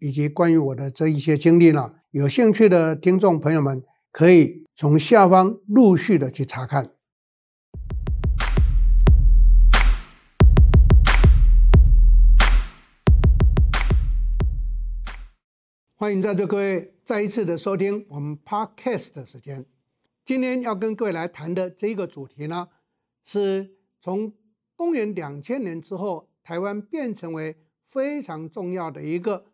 [0.00, 3.82] 以及关于我的这一些经历呢，有兴趣的听众朋友们
[4.12, 6.92] 可以从下方陆续的去查看。
[15.96, 19.66] 欢迎在座各位再一次的收听我们 Podcast 的时间。
[20.24, 22.68] 今天要跟各位来谈的这个主题呢，
[23.24, 24.32] 是从
[24.76, 29.46] 公元两千年之后，台湾变成为非常重要的一个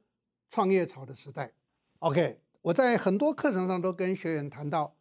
[0.54, 1.52] 创业潮的时代。
[1.98, 4.94] OK，我在很多课程上都跟学员谈到，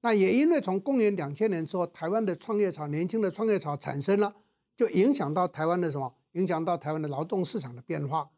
[0.00, 4.34] 那也因为从公元两千年之后，台湾的创业潮、年轻的创业潮产生了，
[4.74, 6.14] 就影响到台湾的什么？
[6.32, 8.30] 影响到台湾的劳动市场的变化。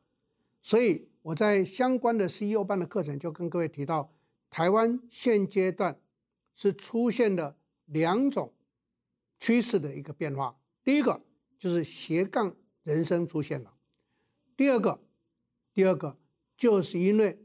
[0.61, 4.11] 所以我在相关的 CEO 班的课程就跟各位提到，
[4.51, 6.01] 台湾现阶段
[6.53, 8.53] 是出现了两种
[9.39, 10.59] 趋势的一个变化。
[10.83, 11.23] 第一个。
[11.59, 13.73] 就是斜杠人生出现了。
[14.59, 15.01] 第二个，
[15.73, 16.19] 第二个
[16.57, 17.45] 就是因为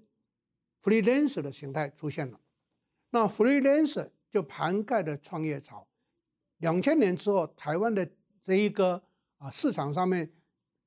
[0.81, 2.39] freelancer 的形态出现了。
[3.09, 5.87] 那 freelancer 就涵盖了创业潮。
[6.57, 8.09] 两千年之后，台湾的
[8.41, 9.03] 这一个
[9.37, 10.31] 啊市场上面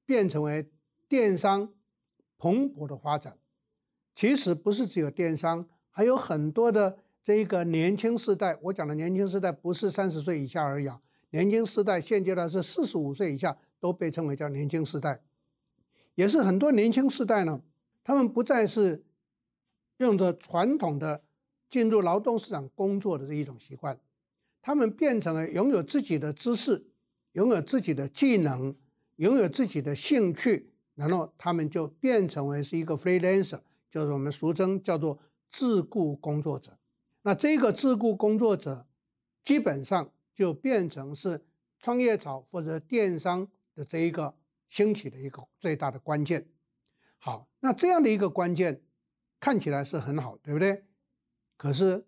[0.07, 0.71] 变成为
[1.09, 1.73] 电商
[2.39, 3.37] 蓬勃的发展。
[4.15, 8.57] 其实不是只有电商，还有很多的这一个年轻世代。
[8.63, 11.01] 我讲的年轻世代不是三十岁以下而已啊。
[11.31, 15.21] 年轻世代现阶段是四十五岁以下都被称为叫年轻世代，
[16.15, 17.61] 也是很多年轻世代呢，
[18.05, 19.05] 他们不再是
[19.97, 21.25] 用着传统的
[21.69, 23.99] 进入劳动市场工作的这一种习惯，
[24.63, 26.87] 他们变成了拥有自己的知识，
[27.33, 28.77] 拥有自己的技能，
[29.17, 33.61] 拥有自己的兴趣，然后他们就变成为是一个 freelancer，
[33.91, 35.19] 就是我们俗称叫做
[35.51, 36.79] 自雇工作者。
[37.23, 38.87] 那这个自雇工作者
[39.43, 40.11] 基本上。
[40.37, 41.45] 就变成是
[41.79, 44.35] 创业潮或者电商的这一个
[44.69, 46.49] 兴起的一个最大的关键。
[47.19, 48.83] 好，那这样的一个关键
[49.41, 50.85] 看起来是很好，对不对？
[51.57, 52.05] 可是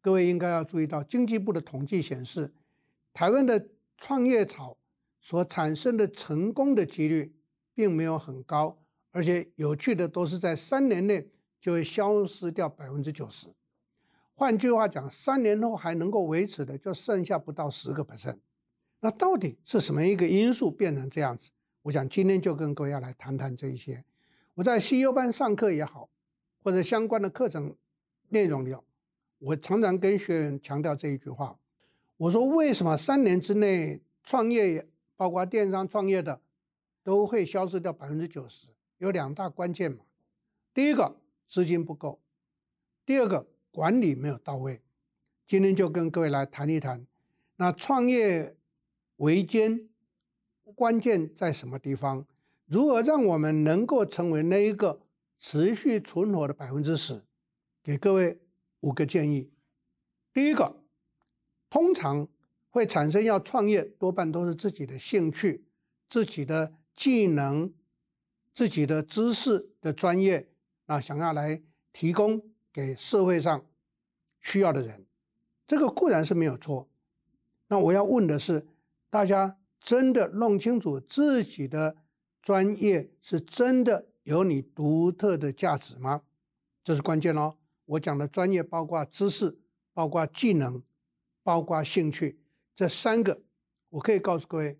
[0.00, 2.54] 各位应该要注意到，经济部的统计显示，
[3.12, 4.78] 台湾的创业潮
[5.20, 7.34] 所产生的成功的几率
[7.74, 8.78] 并没有很高，
[9.10, 11.28] 而且有趣的都是在三年内
[11.60, 13.48] 就会消失掉百分之九十。
[14.34, 18.38] 换句话讲，三年后还能够维持的，就剩下不到十个 percent。
[19.00, 21.50] 那到底是什么一个因素变成这样子？
[21.82, 24.04] 我想今天就跟各位要来谈谈这一些。
[24.60, 26.10] 我在 CEO 班上课也好，
[26.62, 27.74] 或者相关的课程
[28.28, 28.76] 内容里，
[29.38, 31.58] 我常常跟学员强调这一句话：
[32.18, 36.42] 我说，为什么三年之内创业，包括电商创业的，
[37.02, 38.66] 都会消失掉百分之九十？
[38.98, 40.04] 有两大关键嘛。
[40.74, 41.16] 第一个，
[41.48, 42.20] 资金不够；
[43.06, 43.46] 第二个。
[43.72, 44.82] 管理没有到位，
[45.46, 47.06] 今天就跟各位来谈一谈，
[47.54, 48.56] 那创业
[49.18, 49.88] 维艰
[50.74, 52.26] 关键在什么地方？
[52.70, 55.02] 如何让我们能够成为那一个
[55.40, 57.24] 持续存活的百分之十？
[57.82, 58.40] 给各位
[58.78, 59.50] 五个建议。
[60.32, 60.80] 第一个，
[61.68, 62.28] 通常
[62.68, 65.64] 会产生要创业，多半都是自己的兴趣、
[66.08, 67.74] 自己的技能、
[68.54, 70.48] 自己的知识的专业，
[70.86, 71.60] 那想要来
[71.92, 72.40] 提供。
[72.72, 73.66] 给社会上
[74.40, 75.04] 需要的人，
[75.66, 76.88] 这个固然是没有错。
[77.66, 78.64] 那我要问的是，
[79.10, 81.96] 大家真的弄清楚自己的
[82.42, 86.22] 专业是真的有你独特的价值吗？
[86.82, 87.56] 这是关键哦。
[87.84, 89.58] 我讲的专业包括知识、
[89.92, 90.82] 包括技能、
[91.42, 92.40] 包括兴趣，
[92.74, 93.42] 这三个，
[93.90, 94.78] 我可以告诉各位，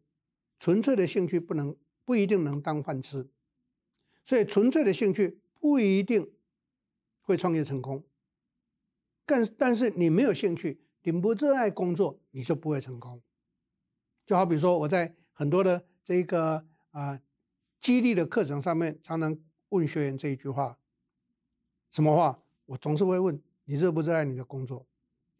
[0.58, 3.28] 纯粹的兴趣不能不一定能当饭吃，
[4.24, 6.30] 所以纯粹的兴趣不一定。
[7.22, 8.02] 会创业成功，
[9.24, 13.22] 但但是你没有兴趣，你不热爱工作，你就不会成功。
[14.26, 17.20] 就好比说，我在很多的这个啊、
[17.80, 19.36] 激励的课程上面，常常
[19.70, 20.78] 问学员这一句话：
[21.90, 22.38] 什么话？
[22.66, 24.86] 我总是会问你热不热爱你的工作？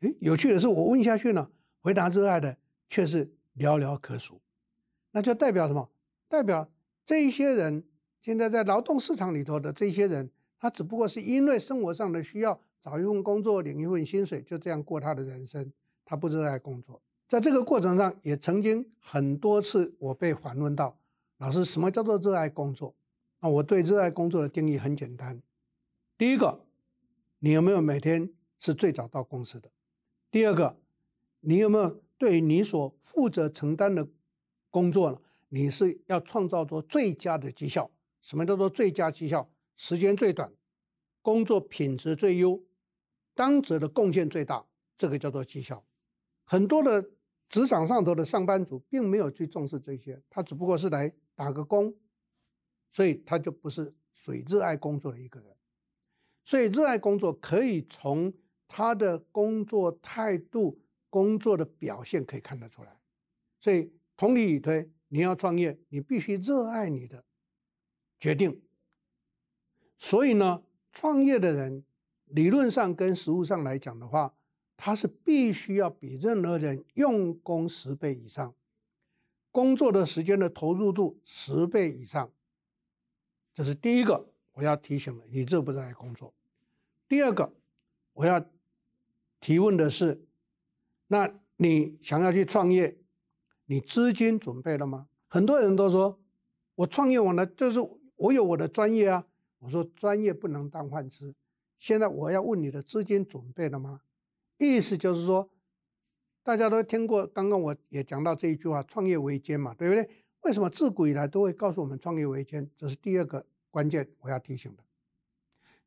[0.01, 1.51] 诶，有趣的是，我问下去呢，
[1.81, 2.57] 回答热爱的
[2.89, 4.41] 却是寥寥可数。
[5.13, 5.91] 那就代表什么？
[6.29, 6.71] 代表
[7.05, 7.85] 这一些人
[8.21, 10.31] 现在在劳动市场里头的这些人。
[10.63, 15.73] 他只不过是因为生活上的需要，找一份工作，领一份薪水，就这样过他的人生。
[16.05, 21.00] 他不热爱工作，在这个过程上，也曾经很多次我被反问到：
[21.41, 22.95] 老师，什么叫做热爱工作？
[23.41, 25.41] 那我对热爱工作的定义很简单，
[26.19, 26.67] 第一个，
[27.39, 29.71] 你有没有每天是最早到公司的？
[30.31, 30.79] 第二个，
[31.41, 34.07] 你有没有对你所负责承担的
[34.69, 35.19] 工作呢？
[35.49, 37.91] 你是要创造出最佳的绩效？
[38.21, 39.51] 什么叫做最佳绩效？
[39.79, 40.53] 时间最短，
[41.23, 42.63] 工作品质最优，
[43.35, 45.83] 当责的贡献最大，这个叫做绩效。
[46.45, 47.09] 很多的
[47.49, 51.11] 职场上头的上班族并没有去重视这些，他只不过是来
[51.41, 51.95] 打个工，
[52.91, 55.57] 所以他就不是属于热爱工作的一个人。
[56.45, 58.31] 所以，热爱工作可以从
[58.69, 63.01] 他的工作态度、工作的表现可以看得出来。
[63.59, 67.25] 所以，同理以推，你要创业，你必须热爱你的
[68.19, 68.61] 决定。
[69.97, 71.83] 所以呢，创业的人
[72.27, 74.35] 理论上跟实务上来讲的话，
[74.77, 78.55] 他是必须要比任何人用功十倍以上，
[79.51, 82.31] 工作的时间的投入度十倍以上。
[83.53, 84.29] 这是第一个。
[84.55, 86.35] 我要提醒的，你这不是爱工作。
[87.09, 87.55] 第二个，
[88.13, 88.45] 我要
[89.39, 90.27] 提问的是，
[91.07, 92.99] 那你想要去创业，
[93.67, 95.09] 你资金准备了吗？
[95.29, 96.21] 很多人都说，
[96.75, 97.79] 我创业完了，就是
[98.17, 99.27] 我有我的专业啊。
[99.61, 101.35] 我说专业不能当饭吃。
[101.79, 104.03] 现在我要问你的资金准备了吗？
[104.59, 105.49] 意思就是说，
[106.43, 110.09] 大家都听过，刚刚我也讲到这一句话，创业维艰嘛，对不对？
[110.41, 112.71] 为什么自古以来都会告诉我们创业维艰？
[112.77, 113.47] 这是第二个。
[113.73, 114.83] 关键我要提醒的，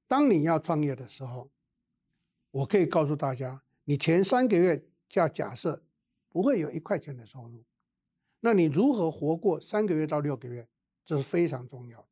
[0.08, 1.52] 当你要创业的时候，
[2.50, 5.84] 我可以告诉大家，你前三个月就要假设
[6.30, 7.66] 不会有一块钱的收入，
[8.40, 10.70] 那你如何活过三个月到六个月，
[11.04, 12.08] 这是非常重要的。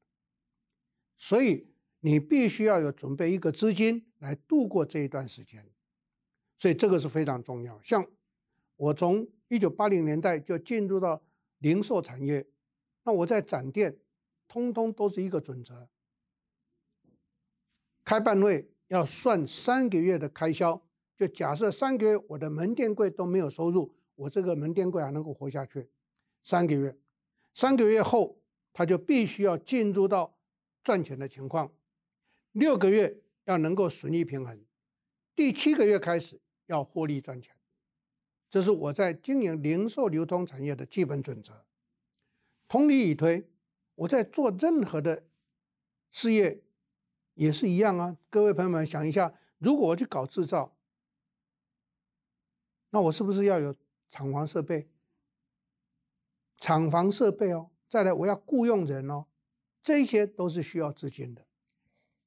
[1.18, 1.70] 所以
[2.02, 5.66] 你必须要有准备一个资金来度过这一段时间，
[6.58, 7.82] 所以这个是非常重要。
[7.82, 8.06] 像
[8.82, 11.22] 我从一九八零年代就进入到
[11.60, 12.48] 零售产业，
[13.04, 13.98] 那我在展店。
[14.48, 15.88] 通通都是一个准则。
[18.04, 20.86] 开办会要算三个月的开销，
[21.16, 25.90] 就假设三个月我的门店柜都没有收入，我这个门店柜还能够活下去
[26.44, 26.98] 三个月。
[27.54, 28.42] 三个月后，
[28.74, 30.38] 他就必须要进入到
[30.84, 31.72] 赚钱的情况。
[32.52, 34.62] 六个月要能够损益平衡，
[35.34, 37.56] 第七个月开始要获利赚钱。
[38.52, 41.66] 这是我在经营零售流通产业的基本准则。
[42.68, 43.48] 同理以推。
[43.96, 45.28] 我在做任何的
[46.10, 46.64] 事业
[47.36, 50.76] 也是一样啊，各位朋友们想一下，如果我去搞制造，
[52.90, 53.76] 那我是不是要有
[54.10, 54.90] 厂房设备？
[56.58, 59.28] 厂房设备哦，再来我要雇佣人哦，
[59.84, 61.46] 这些都是需要资金的。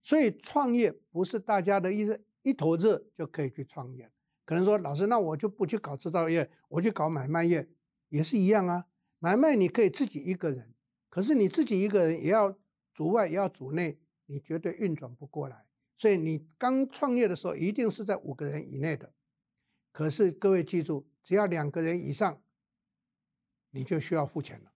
[0.00, 2.06] 所以创业不是大家的一
[2.42, 4.12] 一头热就可以去创业。
[4.44, 7.68] 可能说老师，那我就不去搞制造业，我去搞买卖业
[8.08, 8.86] 也是一样啊。
[9.18, 10.74] 买卖你可以自己一个人。
[11.08, 12.58] 可是你自己一个人也要
[12.92, 15.64] 主外也要主内，你绝对运转不过来。
[15.96, 19.12] 所以你刚创业的时候一定是在五个人以内的。
[19.92, 22.42] 可是各位记住，只要两个人以上，
[23.70, 24.72] 你就需要付钱了。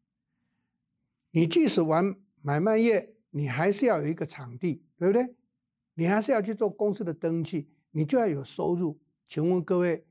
[1.33, 5.35] 你即使玩买卖业，你还是要有一个场地，对不对？
[5.95, 9.01] 你还是要去做公司的登记，你就要有收入。
[9.29, 10.07] 请问各位，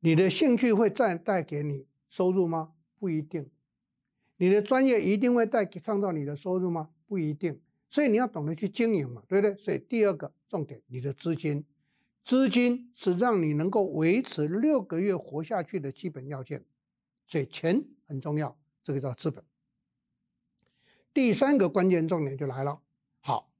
[0.00, 2.72] 你的兴趣会再带给你收入吗？
[2.98, 3.48] 不一定。
[4.38, 6.90] 你的专业一定会带给创造你的收入吗？
[7.06, 9.56] 不一定，所以你要懂得去经营嘛，对不对？
[9.56, 11.64] 所以第二个重点，你的资金，
[12.24, 16.64] 资金是让你能够维持六个月活下去的基本要件，
[17.26, 19.42] 所以钱很重要，这个叫资本。
[21.14, 22.82] 第三个关键重点就来了，
[23.20, 23.50] 好，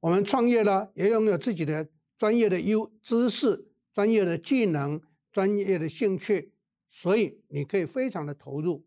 [0.00, 6.52] 我们创业呢，也拥有自己的专业的优知识、专业的技能、专业的兴趣，
[6.88, 8.84] 所以你可以非常的投入，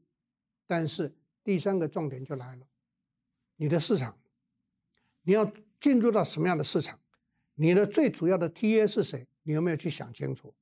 [0.65, 1.15] 但是。
[1.45, 2.65] 第三个重点就来了，
[3.57, 4.17] 你的市场，
[5.21, 6.99] 你要进入到什么样的市场？
[7.53, 9.27] 你的最主要的 TA 是谁？
[9.43, 10.55] 你有没有去想清楚？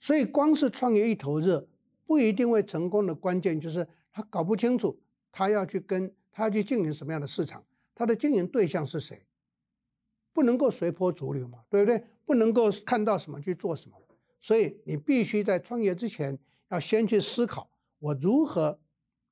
[0.00, 1.68] 所以光是创业一头热，
[2.04, 9.24] 不一定会成功的关键就是他搞不清楚，他要去跟他要去经营什么样的市场，他的经营对象是谁？
[10.32, 12.04] 不能够随波逐流嘛，对不对？
[12.26, 13.96] 不能够看到什么去做什么。
[14.38, 18.78] 所以你必须在创业之前要先去思考，我如何。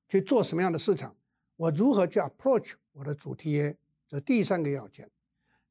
[0.07, 1.15] 去做什么样的市场？
[1.55, 3.73] 我如何去 approach 我的主题
[4.07, 5.09] 这第三个要件。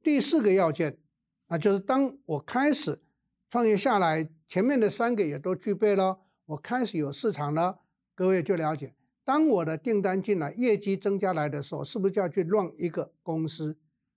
[0.03, 0.99] 第四个要件，
[1.47, 3.01] 那就是当我开始
[3.49, 7.79] 创业下来，前面的三个也都具备了，我开始有市场了，
[8.17, 13.77] 各位就了解，当我的订单进来，业绩增加来的时候，是不是就要去 run 一个公司？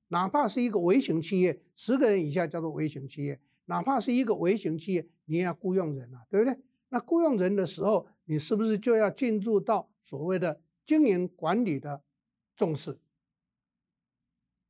[0.10, 6.58] 哪怕是一个微型企业，十个人以下叫做微型企业，哪怕是一个微型企业，你也要雇佣人啊，对不对？
[6.90, 12.02] 那雇佣人的时候，你是不是就要进入到所谓的经营管理的
[12.56, 12.98] 重视？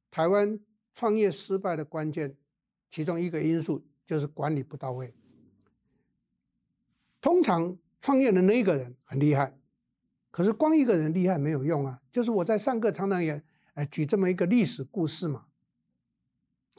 [0.10, 0.60] 台湾
[0.96, 2.36] 创业失败的关键，
[2.89, 5.13] 其中一个因素就是管理不到位。
[7.22, 9.60] 通常创业的那一个人很厉害，
[10.32, 12.01] 可是光一个人厉害没有用啊。
[12.12, 13.44] 就是我在上课常常也
[13.77, 15.46] 哎举这么一个历史故事嘛。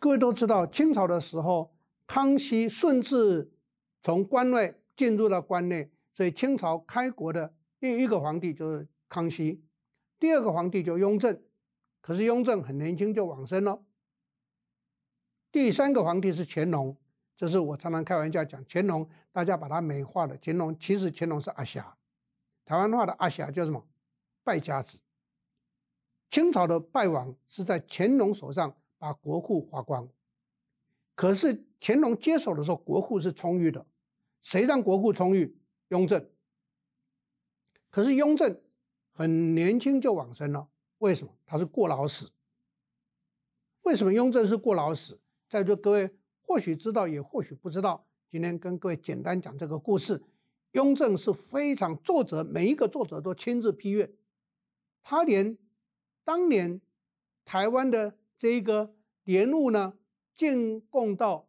[0.00, 1.72] 各位都知道，清朝的时候，
[2.08, 3.52] 康熙顺治
[4.02, 9.62] 从关外进入到关内，所以清朝开国的第一个皇帝就是康熙，
[10.18, 11.40] 第二个皇帝就雍正。
[12.00, 13.80] 可是雍正很年轻就往生了。
[15.52, 16.96] 第三个皇帝是乾隆，
[17.36, 20.36] 这是我常常开玩笑讲乾隆，大家把他美化了。
[20.42, 21.96] 乾隆其实乾隆是阿霞，
[22.64, 23.86] 台湾话的阿霞叫什么？
[24.42, 24.98] 败家子。
[26.30, 30.08] 清朝的败亡是在乾隆手上把国库花光，
[31.14, 33.86] 可是乾隆接手的时候国库是充裕的，
[34.42, 35.56] 谁让国库充裕？
[35.88, 36.28] 雍正。
[37.90, 38.60] 可是雍正
[39.12, 40.68] 很年轻就往生了，
[40.98, 41.32] 为什么？
[41.46, 42.30] 他是过劳死。
[43.82, 45.18] 为什么雍正是过劳死？
[45.48, 46.10] 在座各位
[46.42, 48.06] 或许知道，也或许不知道。
[48.30, 50.22] 今天跟各位简单讲这个故事。
[50.72, 54.12] 雍正是非常作者，每一个作者都亲自批阅。
[55.02, 55.56] 他连
[56.28, 56.78] 当年
[57.46, 58.94] 台湾的这个
[59.24, 59.94] 莲雾呢
[60.34, 61.48] 进贡到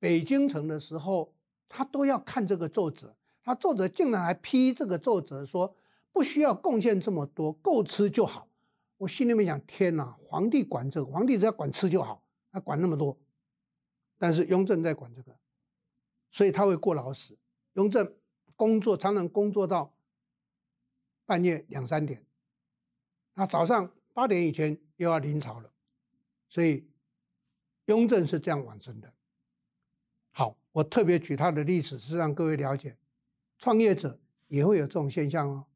[0.00, 1.32] 北京城的时候，
[1.68, 3.14] 他都要看这个奏折。
[3.44, 5.76] 他作者竟然还批这个奏折，说
[6.10, 8.48] 不需要贡献这么多，够吃就好。
[8.96, 13.16] 我心里面想：天哪，皇帝管这个，皇帝只要管吃就好，他管那么多。
[14.18, 15.38] 但是雍正在管这个，
[16.32, 17.38] 所以他会过劳死。
[17.74, 18.12] 雍正
[18.56, 19.94] 工作常常工作到
[21.24, 22.26] 半夜两三点，
[23.36, 25.70] 他早上八点以前又要临朝了，
[26.48, 26.88] 所以
[27.84, 29.12] 雍正是这样往生的。
[30.30, 32.96] 好，我特别举他的例子是让各位了解，
[33.58, 34.18] 创业者
[34.48, 35.66] 也会有这种现象哦。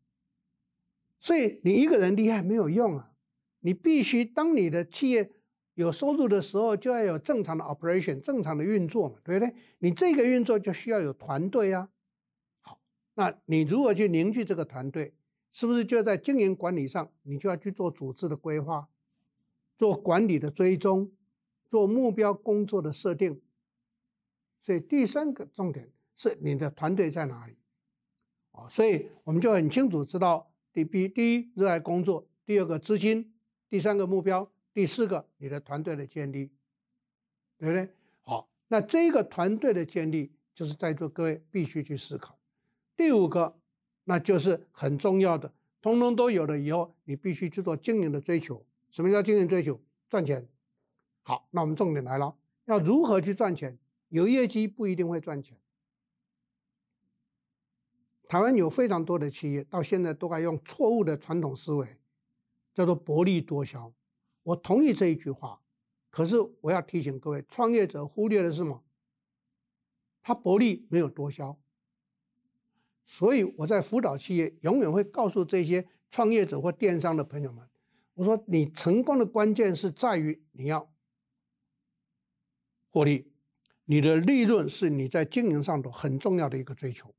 [1.18, 3.12] 所以你一个人厉害没有用啊，
[3.58, 5.32] 你必须当你的企业。
[5.74, 9.54] 有收入的时候，就要有正常的 operation，正常的运作嘛，对不对？
[9.78, 11.88] 你这个运作就需要有团队啊。
[12.60, 12.80] 好，
[13.14, 15.14] 那你如何去凝聚这个团队？
[15.50, 18.88] 是不是就在经营管理上，你就要去做组织的规划，
[19.76, 21.10] 做管理的追踪，
[21.68, 23.40] 做目标工作的设定？
[24.60, 27.56] 所以第三个重点是你的团队在哪里？
[28.52, 33.32] 啊，所以我们就很清楚知道，第一，第一热爱工作，第二个资金，
[33.68, 34.50] 第三个目标。
[34.72, 36.48] 第四个，你的团队的建立，
[37.58, 37.92] 对不对？
[38.20, 42.38] 好，那这个团队的建立，就是在座各位必须去思考。
[42.96, 43.59] 第五个，
[44.10, 48.66] 那就是很重要的，通通都有了以后，你必须去做经营的追求。
[48.90, 49.80] 什么叫经营追求？
[50.08, 50.48] 赚钱。
[51.22, 53.78] 好，那我们重点来了，要如何去赚钱？
[54.08, 55.56] 有业绩不一定会赚钱。
[58.26, 62.00] 台湾有非常多的企业，到现在都还用错误的传统思维，
[62.74, 63.92] 叫做薄利多销。
[64.42, 65.60] 我同意这一句话，
[66.10, 68.82] 可是我要提醒各位，创业者忽略的是什么？
[70.20, 71.56] 他薄利没有多销，
[73.06, 77.68] 所以我在辅导企业，永远会告诉这些创业者或电商的朋友们，
[78.14, 80.90] 我说你成功的关键是在于你要
[82.90, 83.32] 获利，
[83.84, 87.14] 你的利润是你在经营上头很重要的一个追求。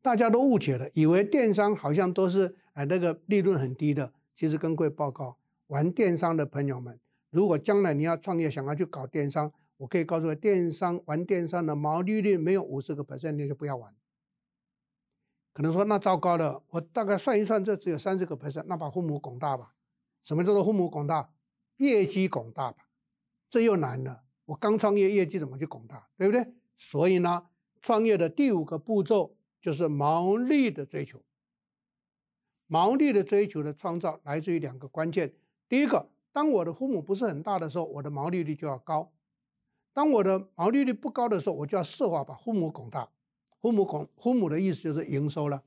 [0.00, 4.12] 大家都误解了，以为电商好像都是哎那个利润很低的。
[4.34, 6.98] 其实跟各位报告，玩电商的朋友们，
[7.30, 13.92] 如果将来你要创业，想要去搞电商，我可以告诉你，电商玩电商的毛利率没有五十个 percent，你就不要玩。
[15.52, 19.74] 可能说那糟糕了，我大概算一算，这只有三十个 percent，那把父母拱大吧。
[20.22, 21.32] 什么叫做父母拱大？
[21.78, 22.86] 业绩拱大吧。
[23.50, 26.08] 这又难了，我刚创业，业绩怎么去拱大？
[26.16, 26.54] 对不对？
[26.78, 27.48] 所以呢，
[27.80, 31.20] 创业的第五个步骤就是毛利的追求。
[32.68, 35.34] 毛利的追求的创造来自于两个关键。
[35.68, 39.12] 第一个，当我的父母不是很大的时候，我的毛利率就要高；
[39.92, 43.10] 当我的毛利率不高的时候，我就要设法把父母拱大。
[43.60, 45.62] 父母拱，父母的意思就是营收了。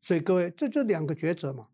[0.00, 1.68] 所以各位，这就两个抉择嘛。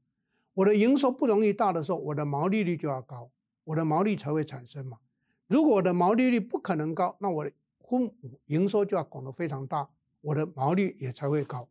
[0.54, 3.30] 我的营收不容易大的时候，我的毛利率就要高，
[3.64, 4.99] 我的毛利才会产生嘛。
[5.47, 9.88] 如果我的毛利率不可能高，那我的父母营收就要拱得非常大，
[10.23, 11.68] 我的毛利也才会高。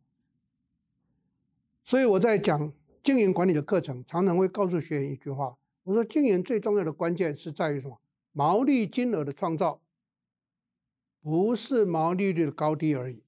[1.84, 2.72] 所以我在讲
[3.02, 8.00] 经营管理的课程，常常会告诉学员一句话：我说，经营最重要的关键是在于什么？
[8.32, 9.80] 毛利金额的创造，
[11.26, 13.24] 不是毛利率的高低而已。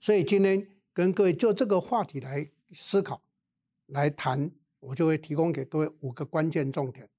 [0.00, 3.22] 所以今天跟各位就这个话题来思考、
[3.84, 7.10] 来谈，我就会提供给各位五个关键重点。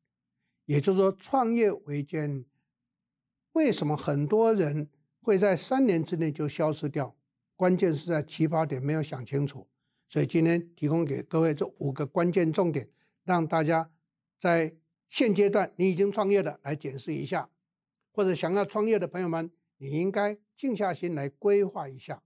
[0.66, 2.46] 也就是说，创业维艰，
[3.52, 4.90] 为什么很多人
[5.22, 7.16] 会在三年之内就消失掉？
[7.56, 9.68] 关键是在起跑点没有想清楚。
[10.10, 12.90] 所以今天提供给各位这五个关键重点，
[13.24, 13.92] 让大家
[14.40, 14.76] 在
[15.10, 17.52] 现阶段你已经创业的来检视一下，
[18.12, 22.24] 或者想要创业的朋友们，你应该静下心来规划一下。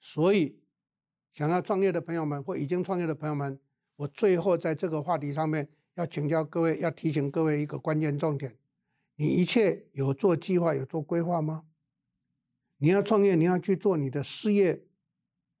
[0.00, 0.60] 所以，
[1.32, 3.60] 想要创业的朋友们或已经创业的朋友们，
[3.96, 8.56] 我最后在这个话题上面要请教各位，要提醒各位一个关键重点：
[9.16, 11.64] 你一切有做计划、有做规划吗？
[12.78, 14.84] 你要创业，你要去做你的事业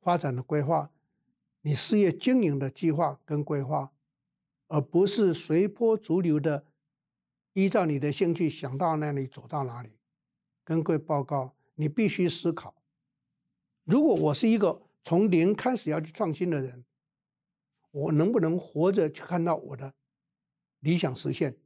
[0.00, 0.90] 发展的规划，
[1.60, 3.92] 你事业经营的计划跟规划，
[4.66, 6.66] 而不是随波逐流的
[7.54, 9.98] 依照你的兴趣想到哪里走到哪里。
[10.64, 12.74] 跟各位报告，你必须思考：
[13.84, 16.84] 如果我是一个从零开始要去创新的人，
[17.90, 19.94] 我能不能活着去看到我的
[20.80, 21.56] 理想实现？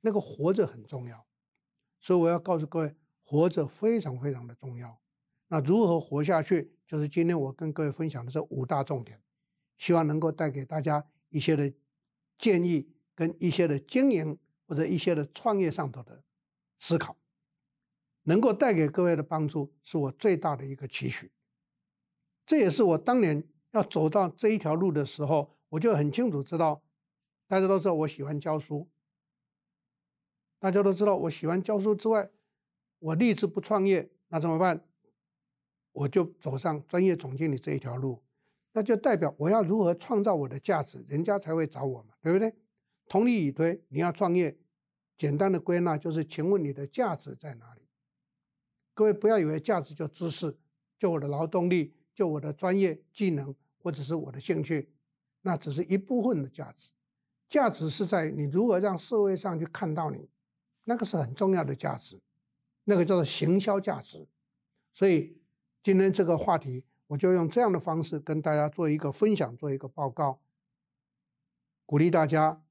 [0.00, 1.26] 那个活着很重要，
[2.00, 2.94] 所以我要告诉各位。
[3.22, 5.00] 活着非常非常的重要。
[5.46, 9.22] 那如何活下去，就是今天我跟各位分享的这五大重点，
[9.78, 11.72] 希望能够带给大家一些的
[12.36, 14.36] 建议，跟一些的经营
[14.70, 16.22] 或者一些的创业上头的
[16.78, 17.16] 思考，
[18.22, 21.32] 能够带给各位的帮助，是我最大的一个期许。
[22.46, 26.84] 这也是我当年要走到这一条路的时候，我就很清楚知道，
[27.48, 28.88] 大家都知道我喜欢教书，
[30.60, 32.30] 大家都知道我喜欢教书之外。
[33.00, 34.86] 我立志不创业，那怎么办？
[35.90, 38.22] 我就走上专业总经理这一条路，
[38.70, 42.54] 那就代表我要如何创造我的价值，人家才会找我嘛，对不对？
[43.10, 44.56] 同理以推，你要创业，
[45.18, 47.88] 简单的归纳就是，请问你的价值在哪里？
[48.94, 50.56] 各位不要以为价值就知识，
[50.96, 53.52] 就我的劳动力，就我的专业技能，
[53.82, 54.92] 或者是我的兴趣，
[55.40, 56.92] 那只是一部分的价值。
[57.48, 60.30] 价值是在你如何让社会上去看到你，
[60.84, 62.20] 那个是很重要的价值。
[62.84, 64.28] 那个叫做行销价值，
[64.94, 65.36] 所以
[65.82, 70.40] 今天这个话题，我就用这样的方式跟大家做一个分享，做一个报告，
[71.84, 72.62] 鼓励大家，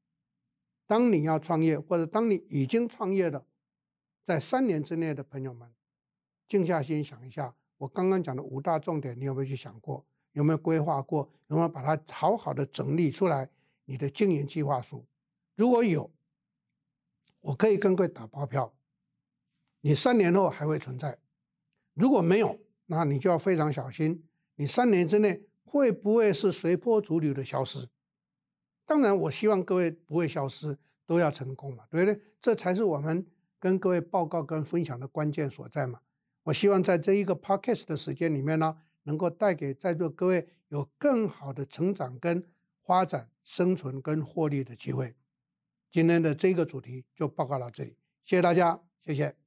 [0.89, 3.45] 当你要创业，或者当你已经创业了，
[4.23, 5.71] 在三年之内的朋友们，
[6.47, 10.03] 静下心想一下，我刚刚讲的五大重点，你有没有去想过？
[10.31, 11.29] 有没有规划过？
[11.45, 13.51] 有没有把它好好的整理出来？
[13.85, 15.05] 你的经营计划书，
[15.55, 16.11] 如果有，
[17.41, 18.73] 我可以跟各位打包票。
[19.81, 21.19] 你三年后还会存在，
[21.93, 24.27] 如果没有，那你就要非常小心。
[24.55, 27.87] 你三年之内会不会是随波逐流的消失？
[28.89, 30.75] 当然，我希望各位不会消失，
[31.05, 32.19] 都要成功嘛，对不对？
[32.41, 33.23] 这才是我们
[33.59, 35.99] 跟各位报告跟分享的关键所在嘛。
[36.45, 42.43] 我希望在这一个 podcast 的时间里面呢，能够带给在座各位有更好的成长跟
[42.83, 45.13] 发展、生存跟获利的机会。
[45.91, 49.38] 今天的这个主题就报告到这里，谢谢大家，谢谢。